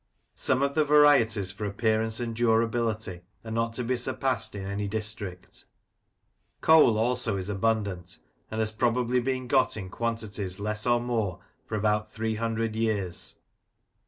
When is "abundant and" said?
7.49-8.59